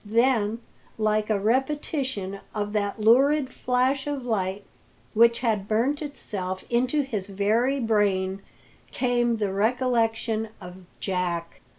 [0.03, 0.61] Then,
[0.97, 4.65] like a repetition of that lurid flash of light
[5.13, 8.41] which had burnt itself into his very brain,
[8.89, 11.61] came the recollection of Jack.